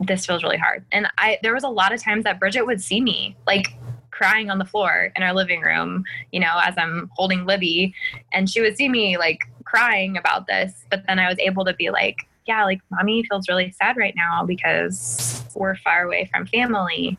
[0.00, 0.84] this feels really hard.
[0.92, 3.74] And I there was a lot of times that Bridget would see me like
[4.10, 7.94] crying on the floor in our living room, you know, as I'm holding Libby
[8.32, 11.74] and she would see me like crying about this, but then I was able to
[11.74, 12.16] be like,
[12.46, 17.16] yeah, like mommy feels really sad right now because we're far away from family.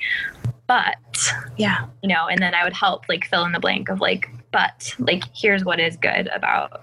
[0.67, 0.97] But
[1.58, 1.86] Yeah.
[2.01, 4.93] you know, and then I would help like fill in the blank of like, but
[4.99, 6.82] like here's what is good about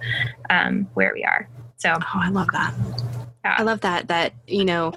[0.51, 1.49] um, where we are.
[1.79, 2.75] So Oh, I love that.
[3.45, 3.57] Yeah.
[3.59, 4.93] I love that that you know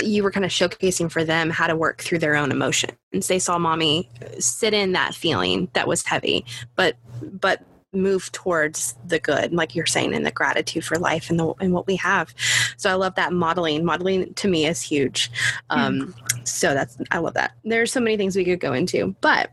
[0.00, 2.92] you were kind of showcasing for them how to work through their own emotions.
[3.26, 6.44] They saw mommy sit in that feeling that was heavy,
[6.76, 11.40] but but move towards the good, like you're saying, in the gratitude for life and
[11.40, 12.32] the and what we have.
[12.76, 13.84] So I love that modeling.
[13.84, 15.30] Modeling to me is huge.
[15.70, 16.14] Um,
[16.48, 17.52] So that's I love that.
[17.64, 19.50] There's so many things we could go into, but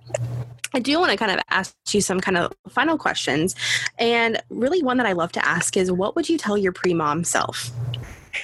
[0.73, 3.55] I do want to kind of ask you some kind of final questions.
[3.99, 6.93] And really, one that I love to ask is what would you tell your pre
[6.93, 7.71] mom self?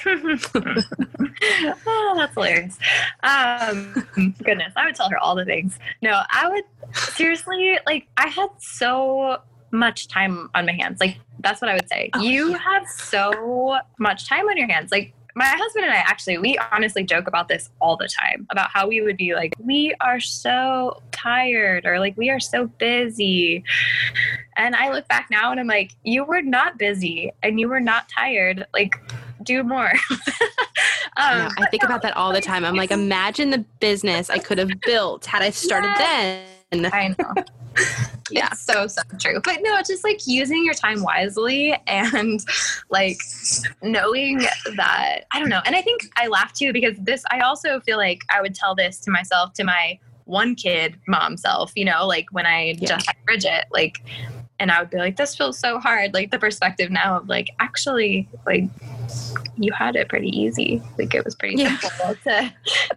[0.05, 2.77] oh, that's hilarious.
[3.23, 4.07] Um,
[4.43, 5.79] goodness, I would tell her all the things.
[6.01, 8.07] No, I would seriously like.
[8.17, 9.39] I had so
[9.71, 10.99] much time on my hands.
[10.99, 12.09] Like that's what I would say.
[12.13, 12.57] Oh, you yeah.
[12.57, 14.91] have so much time on your hands.
[14.91, 18.69] Like my husband and I actually, we honestly joke about this all the time about
[18.71, 23.63] how we would be like, we are so tired or like we are so busy.
[24.57, 27.79] And I look back now and I'm like, you were not busy and you were
[27.79, 28.65] not tired.
[28.73, 28.99] Like,
[29.43, 29.93] do more.
[30.11, 32.65] um, Yeah, I think about that all the time.
[32.65, 36.45] I'm like, imagine the business I could have built had I started then.
[36.71, 37.33] I know.
[38.31, 38.49] Yeah.
[38.51, 39.39] It's so, so true.
[39.43, 42.39] But no, just like using your time wisely and
[42.91, 43.17] like
[43.81, 44.39] knowing
[44.75, 45.61] that, I don't know.
[45.65, 48.75] And I think I laugh too because this, I also feel like I would tell
[48.75, 52.89] this to myself, to my one kid mom self, you know, like when I Yeah.
[52.97, 54.03] just had Bridget, like,
[54.59, 56.13] and I would be like, this feels so hard.
[56.13, 58.65] Like the perspective now of like, actually, like,
[59.57, 60.83] you had it pretty easy.
[60.99, 61.77] Like it was pretty Yeah.
[61.79, 62.53] simple to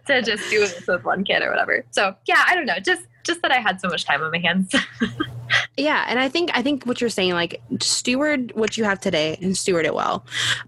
[0.07, 1.83] to just do this with one kid or whatever.
[1.91, 2.77] So yeah, I don't know.
[2.79, 4.73] Just just that I had so much time on my hands.
[5.77, 9.37] Yeah, and I think I think what you're saying, like steward what you have today
[9.41, 10.23] and steward it well,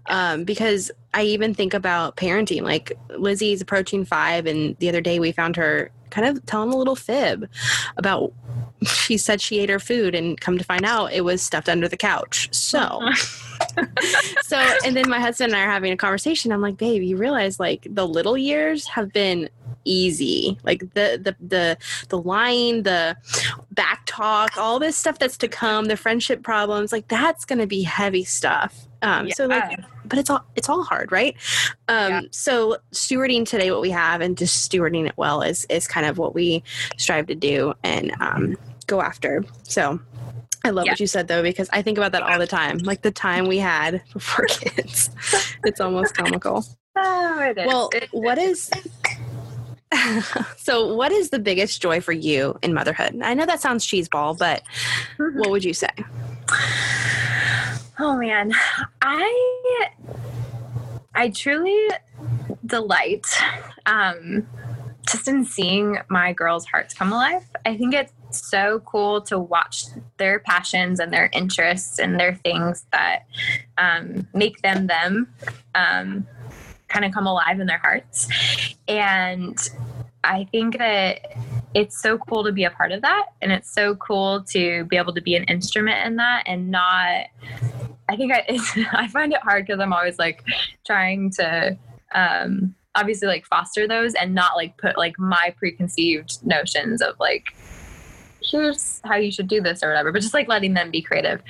[0.06, 2.62] um, because I even think about parenting.
[2.62, 6.76] Like Lizzie's approaching five, and the other day we found her kind of telling a
[6.76, 7.48] little fib
[7.96, 8.32] about.
[8.84, 11.88] She said she ate her food, and come to find out, it was stuffed under
[11.88, 12.48] the couch.
[12.52, 13.00] So.
[14.42, 16.52] so and then my husband and I are having a conversation.
[16.52, 19.48] I'm like, babe, you realize like the little years have been
[19.84, 20.58] easy.
[20.62, 23.16] Like the the the the lying, the
[23.70, 27.82] back talk, all this stuff that's to come, the friendship problems, like that's gonna be
[27.82, 28.86] heavy stuff.
[29.02, 29.84] Um so like Yeah.
[30.08, 31.34] But it's all it's all hard, right?
[31.88, 32.20] Um Yeah.
[32.30, 36.18] so stewarding today what we have and just stewarding it well is is kind of
[36.18, 36.62] what we
[36.96, 39.44] strive to do and um go after.
[39.64, 40.00] So
[40.64, 40.92] I love Yeah.
[40.92, 42.78] what you said though because I think about that all the time.
[42.78, 45.10] Like the time we had before kids.
[45.64, 46.64] it's almost comical.
[46.98, 47.66] Oh, it is.
[47.66, 48.70] Well, It- what is
[50.56, 53.20] so what is the biggest joy for you in motherhood?
[53.22, 54.62] I know that sounds cheeseball, but
[55.18, 55.90] what would you say?
[57.98, 58.52] Oh man,
[59.00, 59.88] I
[61.14, 61.88] I truly
[62.66, 63.26] delight
[63.86, 64.46] um,
[65.08, 67.44] just in seeing my girls' hearts come alive.
[67.64, 69.84] I think it's so cool to watch
[70.18, 73.24] their passions and their interests and their things that
[73.78, 75.32] um, make them them
[75.74, 76.26] um,
[76.88, 78.28] kind of come alive in their hearts.
[78.88, 79.56] And
[80.26, 81.20] I think that
[81.74, 83.26] it's so cool to be a part of that.
[83.42, 87.26] And it's so cool to be able to be an instrument in that and not
[88.08, 88.44] I think I,
[88.92, 90.44] I find it hard because I'm always like
[90.84, 91.76] trying to
[92.14, 97.46] um, obviously like foster those and not like put like my preconceived notions of like
[98.42, 101.42] here's how you should do this or whatever, but just like letting them be creative.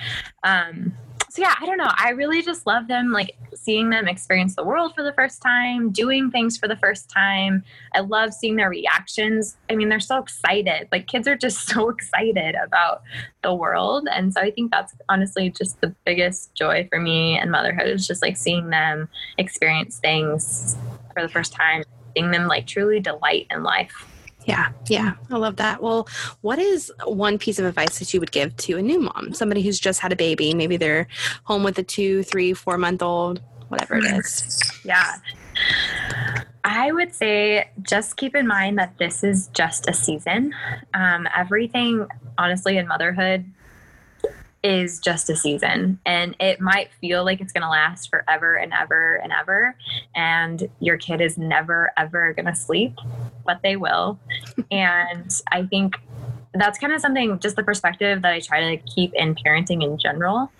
[0.43, 0.95] Um,
[1.37, 1.93] so yeah, I don't know.
[1.99, 5.93] I really just love them, like seeing them experience the world for the first time,
[5.93, 7.63] doing things for the first time.
[7.95, 9.59] I love seeing their reactions.
[9.69, 10.89] I mean, they're so excited.
[10.91, 13.03] Like kids are just so excited about
[13.43, 14.09] the world.
[14.11, 18.07] And so I think that's honestly just the biggest joy for me and motherhood is
[18.07, 20.75] just like seeing them experience things
[21.13, 21.83] for the first time,
[22.17, 24.16] seeing them like truly delight in life.
[24.47, 25.83] Yeah, yeah, I love that.
[25.83, 26.09] Well,
[26.41, 29.61] what is one piece of advice that you would give to a new mom, somebody
[29.61, 30.55] who's just had a baby?
[30.55, 31.09] Maybe they're
[31.45, 34.61] home with a two, three, four month old, whatever it is.
[34.85, 35.17] Yeah.
[36.65, 40.55] I would say just keep in mind that this is just a season.
[40.95, 42.07] Um, everything,
[42.39, 43.45] honestly, in motherhood
[44.63, 48.73] is just a season and it might feel like it's going to last forever and
[48.73, 49.77] ever and ever
[50.17, 52.99] and your kid is never ever going to sleep
[53.47, 54.19] but they will.
[54.71, 55.95] And i think
[56.55, 59.99] that's kind of something just the perspective that i try to keep in parenting in
[59.99, 60.51] general.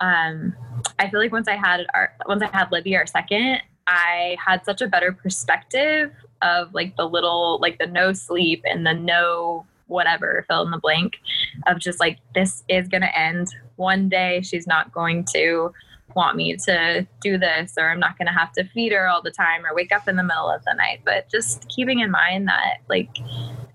[0.00, 0.54] Um,
[0.98, 4.64] i feel like once i had our once i had libby our second i had
[4.64, 9.64] such a better perspective of like the little like the no sleep and the no
[9.86, 11.16] whatever fill in the blank
[11.66, 13.48] of just like this is going to end.
[13.76, 15.72] One day she's not going to
[16.14, 19.22] want me to do this or i'm not going to have to feed her all
[19.22, 21.00] the time or wake up in the middle of the night.
[21.04, 23.10] But just keeping in mind that like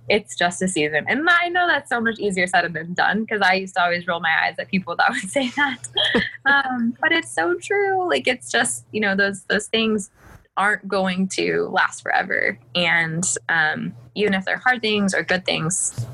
[0.07, 1.05] it's just a season.
[1.07, 4.07] And i know that's so much easier said than done because i used to always
[4.07, 5.87] roll my eyes at people that would say that.
[6.45, 8.09] Um, but it's so true.
[8.09, 10.09] Like it's just you know those those things
[10.57, 12.57] aren't going to last forever.
[12.73, 16.05] And um, even if they're hard things or good things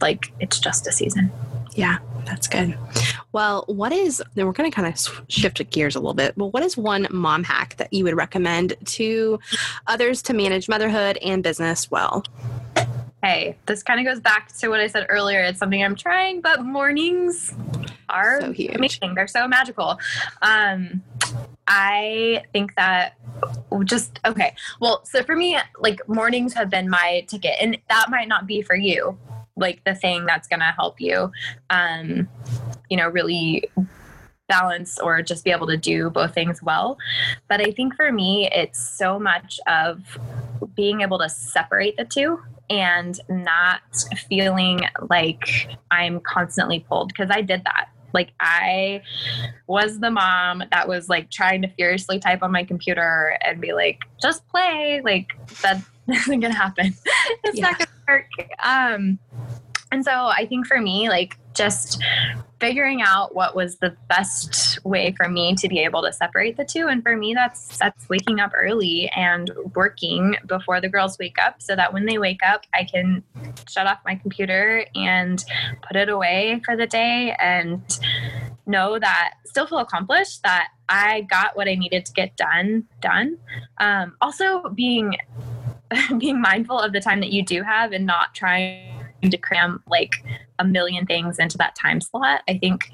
[0.00, 1.30] like it's just a season.
[1.74, 2.76] Yeah that's good.
[3.32, 6.46] Well what is then we're going to kind of shift gears a little bit but
[6.46, 9.38] what is one mom hack that you would recommend to
[9.86, 12.24] others to manage motherhood and business well?
[13.22, 15.40] Hey this kind of goes back to what i said earlier.
[15.40, 17.54] It's something i'm trying but mornings
[18.08, 19.14] are so amazing.
[19.14, 19.98] They're so magical.
[20.42, 21.02] Um,
[21.68, 23.16] i think that
[23.84, 24.54] just okay.
[24.80, 28.62] Well so for me like mornings have been my ticket and that might not be
[28.62, 29.18] for you
[29.56, 31.30] like the thing that's going to help you
[31.70, 32.28] um
[32.88, 33.64] you know really
[34.48, 36.96] balance or just be able to do both things well
[37.48, 40.18] but i think for me it's so much of
[40.74, 42.38] being able to separate the two
[42.70, 43.80] and not
[44.28, 49.02] feeling like i'm constantly pulled because i did that like I
[49.66, 53.74] was the mom that was like trying to furiously type on my computer and be
[53.74, 55.02] like, just play.
[55.04, 56.94] Like that isn't gonna happen.
[57.44, 57.62] it's yeah.
[57.62, 58.30] not gonna work.
[58.64, 59.18] Um
[59.92, 62.02] and so I think for me, like just
[62.60, 66.64] figuring out what was the best way for me to be able to separate the
[66.64, 66.88] two.
[66.88, 71.60] And for me that's that's waking up early and working before the girls wake up
[71.60, 73.22] so that when they wake up I can
[73.68, 75.44] shut off my computer and
[75.82, 77.82] put it away for the day and
[78.66, 83.38] know that still feel accomplished that I got what I needed to get done done.
[83.78, 85.14] Um, also being
[86.18, 88.95] being mindful of the time that you do have and not trying
[89.30, 90.12] to cram like
[90.58, 92.42] a million things into that time slot.
[92.48, 92.90] I think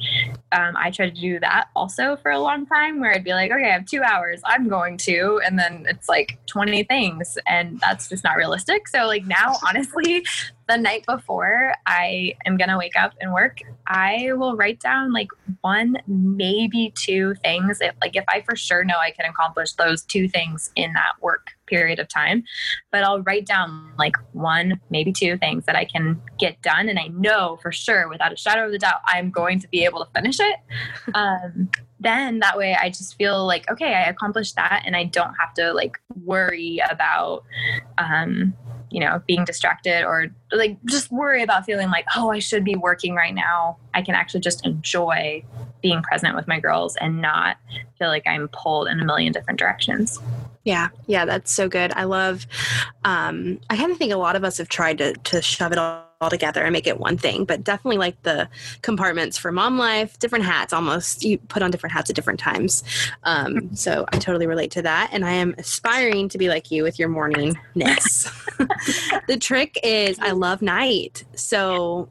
[0.53, 3.51] um, I tried to do that also for a long time where I'd be like,
[3.51, 7.79] okay, I have two hours, I'm going to, and then it's like 20 things, and
[7.81, 8.89] that's just not realistic.
[8.89, 10.25] So, like, now, honestly,
[10.69, 15.29] the night before I am to wake up and work, I will write down like
[15.61, 17.81] one, maybe two things.
[17.81, 21.13] If, like, if I for sure know I can accomplish those two things in that
[21.21, 22.45] work period of time,
[22.91, 26.91] but I'll write down like one, maybe two things that I can get done.
[26.91, 29.85] And I know for sure, without a shadow of a doubt, I'm going to be
[29.85, 30.57] able to finish it.
[31.15, 31.69] Um,
[32.01, 35.55] then that way I just feel like, okay, I accomplished that and I don't have
[35.55, 37.45] to like worry about,
[37.99, 38.55] um,
[38.91, 42.75] you know, being distracted or like just worry about feeling like, oh, I should be
[42.75, 43.79] working right now.
[43.95, 45.45] I can actually just enjoy
[45.81, 47.57] being present with my girls and not
[47.99, 50.19] feel like I'm pulled in a million different directions.
[50.65, 51.93] Yeah, yeah, that's so good.
[51.95, 52.47] I love.
[53.05, 55.79] Um, I kind of think a lot of us have tried to to shove it
[55.79, 58.49] all, all together and make it one thing, but definitely like the
[58.83, 60.73] compartments for mom life, different hats.
[60.73, 62.85] Almost you put on different hats at different times.
[63.25, 66.85] Um, so I totally relate to that, and I am aspiring to be like you
[66.85, 68.31] with your morningness.
[69.27, 72.09] the trick is I love night, so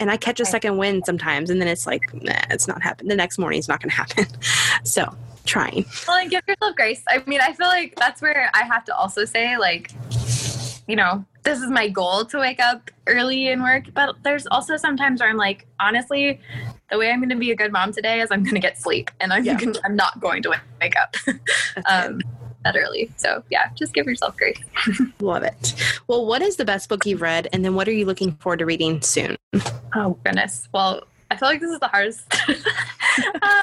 [0.00, 3.08] and I catch a second wind sometimes, and then it's like, nah, it's not happening.
[3.10, 4.26] The next morning, it's not going to happen.
[4.84, 5.84] so trying.
[6.06, 7.02] Well, and give yourself grace.
[7.08, 9.92] I mean, I feel like that's where I have to also say, like,
[10.86, 13.84] you know, this is my goal to wake up early and work.
[13.94, 16.40] But there's also sometimes where I'm like, honestly,
[16.90, 18.78] the way I'm going to be a good mom today is I'm going to get
[18.78, 19.58] sleep, and I'm yeah.
[19.58, 21.16] gonna, I'm not going to wake up
[21.88, 22.20] um,
[22.64, 23.10] that early.
[23.16, 24.60] So yeah, just give yourself grace.
[25.20, 25.74] Love it.
[26.08, 28.58] Well, what is the best book you've read, and then what are you looking forward
[28.58, 29.36] to reading soon?
[29.94, 30.68] Oh goodness.
[30.72, 32.22] Well, I feel like this is the hardest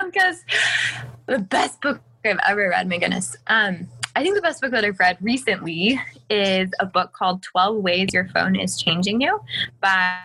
[0.03, 0.43] because
[0.97, 3.36] um, the best book I've ever read, my goodness.
[3.47, 7.77] Um, I think the best book that I've read recently is a book called 12
[7.77, 9.39] Ways Your Phone is Changing You
[9.79, 10.19] by,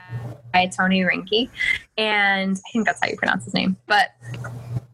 [0.53, 1.51] by Tony Reinke.
[1.99, 3.77] And I think that's how you pronounce his name.
[3.87, 4.09] But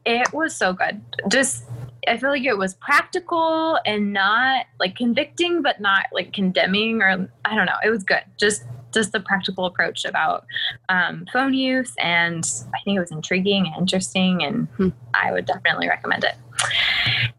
[0.04, 1.00] it was so good.
[1.28, 1.64] Just
[2.08, 7.30] I feel like it was practical and not like convicting, but not like condemning or
[7.44, 7.76] I don't know.
[7.84, 8.22] It was good.
[8.38, 10.44] Just just the practical approach about
[10.88, 14.88] um, phone use, and I think it was intriguing and interesting, and hmm.
[15.14, 16.34] I would definitely recommend it.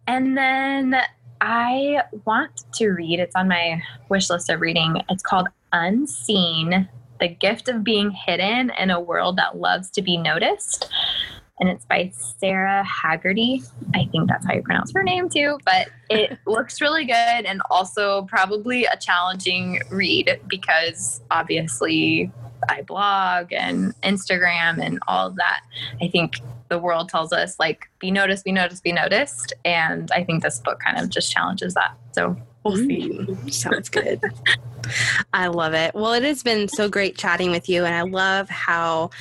[0.08, 0.96] And then
[1.42, 3.20] I want to read.
[3.20, 5.02] It's on my wish list of reading.
[5.10, 6.88] It's called Unseen:
[7.20, 10.90] The Gift of Being Hidden in a World That Loves to Be Noticed
[11.60, 13.70] and it's by Sara Hagerty.
[13.94, 17.62] I think that's how you pronounce her name too, but it looks really good and
[17.70, 22.32] also probably a challenging read because obviously
[22.68, 25.62] I blog and Instagram and all of that.
[26.02, 30.24] I think the world tells us like be noticed, be noticed, be noticed, and I
[30.24, 31.98] think this book kind of just challenges that.
[32.12, 33.10] So we'll see.
[33.10, 34.22] Mm, sounds good.
[35.34, 35.94] I love it.
[35.94, 39.12] Well, it has been so great chatting with you, and I love how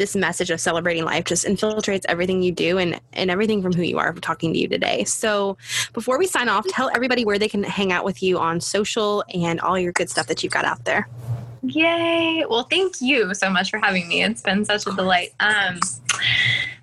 [0.00, 3.82] this message of celebrating life just infiltrates everything you do and, and everything from who
[3.82, 5.04] you are talking to you today.
[5.04, 5.58] So,
[5.92, 9.22] before we sign off, tell everybody where they can hang out with you on social
[9.34, 11.06] and all your good stuff that you've got out there.
[11.62, 12.46] Yay.
[12.48, 14.22] Well, thank you so much for having me.
[14.22, 15.34] It's been such a delight.
[15.38, 15.78] Um,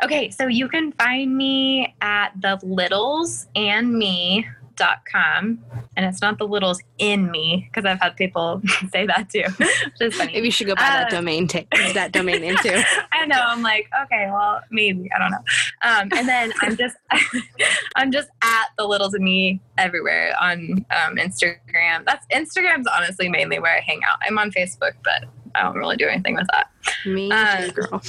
[0.03, 4.47] okay, so you can find me at the littles and me
[4.77, 5.59] dot com
[5.95, 8.61] and it's not the littles in me because I've had people
[8.91, 9.43] say that too.
[9.57, 10.33] Which is funny.
[10.33, 12.81] Maybe you should go buy uh, that domain t- that domain name too.
[13.11, 13.39] I know.
[13.39, 15.09] I'm like, okay, well, maybe.
[15.13, 15.37] I don't know.
[15.83, 16.95] Um, and then I'm just
[17.95, 22.05] I'm just at the littles in me everywhere on um, Instagram.
[22.05, 24.19] That's Instagram's honestly mainly where I hang out.
[24.21, 25.25] I'm on Facebook, but
[25.55, 26.69] I don't really do anything with that.
[27.05, 28.01] Me um, girl.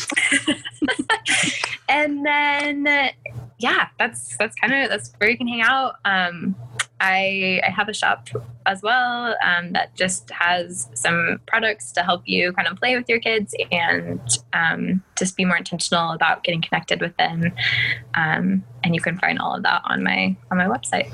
[1.89, 3.11] and then
[3.59, 5.97] yeah, that's that's kind of that's where you can hang out.
[6.05, 6.55] Um,
[7.01, 8.29] I, I have a shop
[8.67, 13.09] as well um, that just has some products to help you kind of play with
[13.09, 14.21] your kids and
[14.53, 17.53] um, just be more intentional about getting connected with them.
[18.15, 21.13] Um, and you can find all of that on my on my website.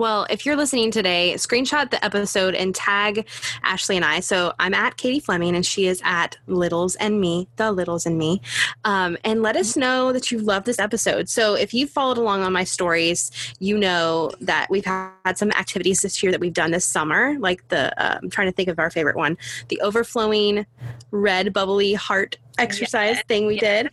[0.00, 3.28] Well, if you're listening today, screenshot the episode and tag
[3.62, 4.20] Ashley and I.
[4.20, 8.16] So I'm at Katie Fleming and she is at Littles and Me, the Littles and
[8.16, 8.40] Me.
[8.86, 11.28] Um, and let us know that you love this episode.
[11.28, 16.00] So if you followed along on my stories, you know that we've had some activities
[16.00, 18.78] this year that we've done this summer, like the, uh, I'm trying to think of
[18.78, 19.36] our favorite one,
[19.68, 20.64] the overflowing
[21.10, 23.22] red bubbly heart exercise yeah.
[23.28, 23.82] thing we yeah.
[23.82, 23.90] did,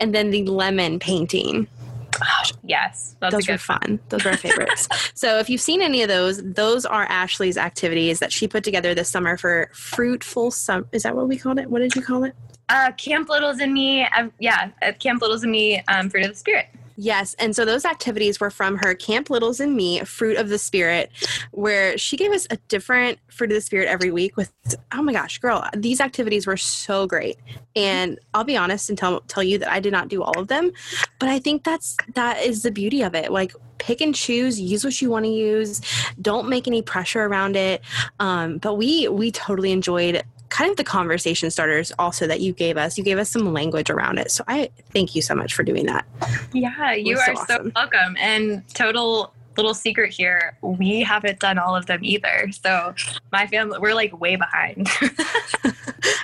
[0.00, 1.66] and then the lemon painting.
[2.64, 4.00] Yes, those were fun.
[4.08, 4.88] Those were our favorites.
[5.14, 8.94] so if you've seen any of those, those are Ashley's activities that she put together
[8.94, 10.86] this summer for fruitful summer.
[10.92, 11.70] Is that what we called it?
[11.70, 12.34] What did you call it?
[12.68, 14.04] Uh, Camp Littles and Me.
[14.04, 15.80] Uh, yeah, Camp Littles and Me.
[15.88, 16.66] Um, Fruit of the Spirit.
[16.96, 17.34] Yes.
[17.38, 21.10] And so those activities were from her Camp Littles and Me, Fruit of the Spirit,
[21.52, 24.52] where she gave us a different Fruit of the Spirit every week with,
[24.92, 27.36] oh my gosh, girl, these activities were so great.
[27.74, 30.48] And I'll be honest and tell, tell you that I did not do all of
[30.48, 30.72] them,
[31.18, 33.30] but I think that's, that is the beauty of it.
[33.30, 35.82] Like, pick and choose use what you want to use
[36.22, 37.82] don't make any pressure around it
[38.20, 40.22] um, but we we totally enjoyed
[40.56, 42.96] kind of the conversation starters also that you gave us.
[42.96, 44.30] You gave us some language around it.
[44.30, 46.06] So I thank you so much for doing that.
[46.54, 47.66] Yeah, you are so, awesome.
[47.66, 48.16] so welcome.
[48.18, 52.94] And total little secret here we haven't done all of them either so
[53.32, 54.86] my family we're like way behind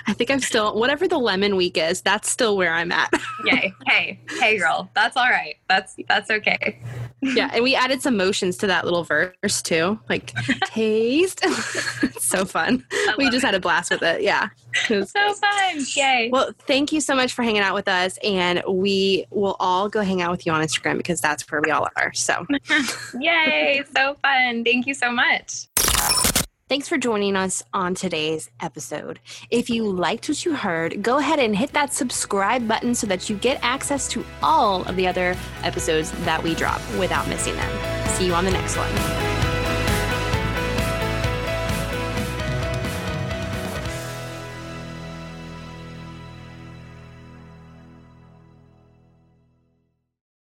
[0.05, 3.11] i think i'm still whatever the lemon week is that's still where i'm at
[3.43, 6.79] yay hey hey girl that's all right that's that's okay
[7.35, 10.33] yeah and we added some motions to that little verse too like
[10.65, 11.45] taste.
[12.19, 12.83] So fun.
[13.19, 13.47] We just it.
[13.47, 14.23] had a blast with it.
[14.23, 14.49] Yeah.
[14.89, 15.35] It so great.
[15.35, 15.85] fun.
[15.95, 16.29] Yay.
[16.31, 20.01] Well thank you so much for hanging out with us and we will all go
[20.01, 22.45] hang out with you on instagram because that's where we all are so.
[23.19, 24.63] Yay, so fun.
[24.63, 25.67] Thank you so much.
[26.69, 29.19] Thanks for joining us on today's episode.
[29.51, 33.29] If you liked what you heard, go ahead and hit that subscribe button so that
[33.29, 38.07] you get access to all of the other episodes that we drop without missing them.
[38.11, 39.42] See you on the next one.